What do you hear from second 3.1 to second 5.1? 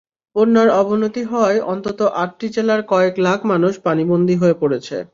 লাখ মানুষ পানিবন্দী হয়ে পড়েছে।